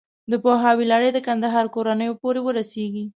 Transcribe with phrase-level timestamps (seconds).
[0.31, 3.05] د پوهاوي لړۍ د کندهار کورنیو پورې ورسېږي.